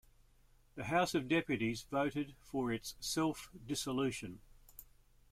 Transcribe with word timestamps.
The 0.73 0.85
House 0.85 1.13
of 1.13 1.27
Deputies 1.27 1.85
voted 1.91 2.33
for 2.39 2.71
its 2.73 2.95
self-dissolution. 2.99 4.39